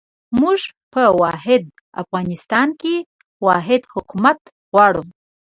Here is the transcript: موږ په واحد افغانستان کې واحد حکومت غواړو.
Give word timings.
موږ 0.41 0.59
په 0.93 1.03
واحد 1.21 1.63
افغانستان 2.01 2.67
کې 2.81 2.95
واحد 3.45 3.81
حکومت 3.93 4.39
غواړو. 4.71 5.03